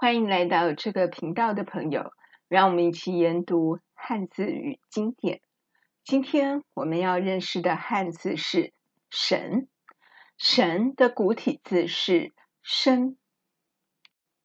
[0.00, 2.12] 欢迎来到这个频道的朋友，
[2.46, 5.40] 让我们一起研读汉字与经典。
[6.04, 8.72] 今天我们要认识的汉字是
[9.10, 9.66] “神
[10.38, 12.32] ”，“神”的古体字是
[12.62, 13.18] “申”。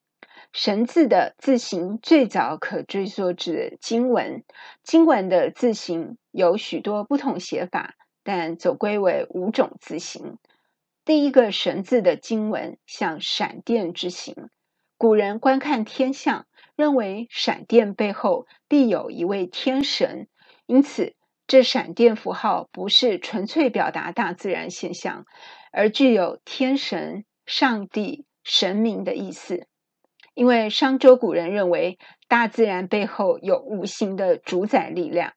[0.51, 4.43] “神”字的字形最早可追溯至金文，
[4.81, 7.93] 金文的字形有许多不同写法，
[8.23, 10.39] 但总归为五种字形。
[11.05, 14.49] 第一个“神”字的金文像闪电之形。
[15.03, 16.45] 古人观看天象，
[16.77, 20.29] 认为闪电背后必有一位天神，
[20.65, 21.13] 因此
[21.45, 25.25] 这闪电符号不是纯粹表达大自然现象，
[25.73, 29.67] 而具有天神、上帝、神明的意思。
[30.35, 31.99] 因为商周古人认为
[32.29, 35.33] 大自然背后有无形的主宰力量。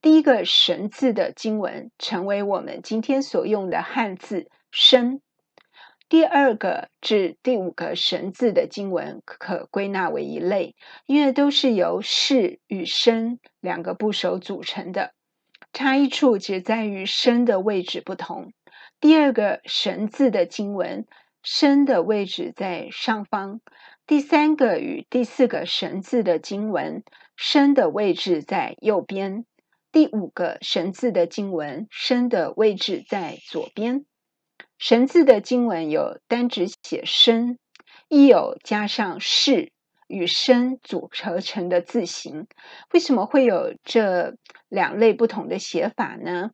[0.00, 5.20] 第一个“神”字的经文，成为我们今天所用的汉字“生”。
[6.08, 15.14] 第二个至第五个“神”字的经文可归纳为一类，因为都是由“是”与“生”两个部首组成的，
[15.72, 18.52] 差异处只在于“生”的位置不同。
[19.00, 21.06] 第二个“神”字的经文
[21.42, 23.60] ，“生”的位置在上方；
[24.06, 27.02] 第三个与第四个“神”字的经文
[27.34, 29.44] ，“生”的位置在右边；
[29.90, 34.04] 第五个“神”字的经文，“生”的位置在左边。
[34.86, 37.56] 神字的经文有单只写“生”，
[38.08, 39.72] 亦有加上“是”
[40.08, 42.46] 与“生”组合成的字形。
[42.92, 44.36] 为什么会有这
[44.68, 46.50] 两类不同的写法呢？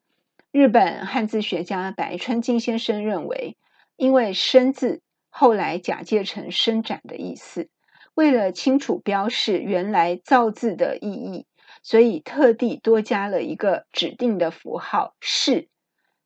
[0.53, 3.57] 日本汉字学家白川京先生认为，
[3.97, 7.69] 因为“生”字后来假借成“伸展”的意思，
[8.15, 11.47] 为了清楚标示原来造字的意义，
[11.83, 15.69] 所以特地多加了一个指定的符号“是”，“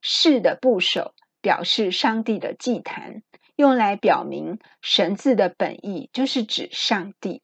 [0.02, 1.14] 是”的部首。
[1.44, 3.22] 表示上帝的祭坛，
[3.54, 7.42] 用来表明神字的本意就是指上帝。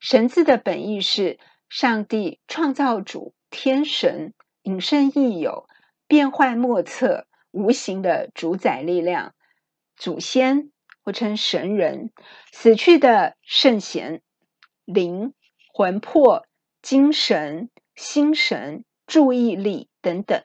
[0.00, 5.68] 神字的本意是上帝创造主、天神，引申义有
[6.08, 9.32] 变幻莫测、无形的主宰力量。
[9.94, 10.72] 祖先
[11.04, 12.10] 或称神人，
[12.50, 14.22] 死去的圣贤、
[14.84, 15.34] 灵、
[15.72, 16.48] 魂魄、
[16.82, 20.42] 精神、心神、注意力等等。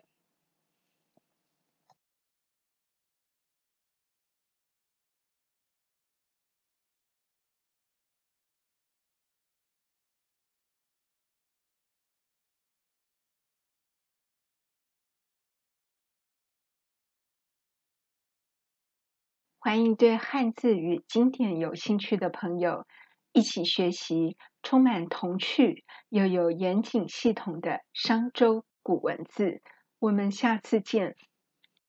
[19.66, 22.86] 欢迎对汉字与经典有兴趣的朋友
[23.32, 29.62] 一起学习充满童趣又有严谨系统的商周古文字。
[30.00, 31.16] 我们下次见。